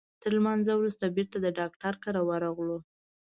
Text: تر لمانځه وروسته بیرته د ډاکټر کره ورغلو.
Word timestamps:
تر 0.21 0.31
لمانځه 0.37 0.73
وروسته 0.75 1.13
بیرته 1.15 1.37
د 1.41 1.47
ډاکټر 1.59 1.93
کره 2.03 2.21
ورغلو. 2.29 2.77